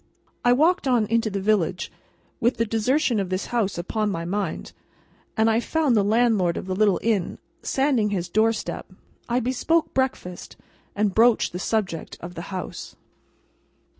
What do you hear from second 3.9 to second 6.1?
my mind, and I found the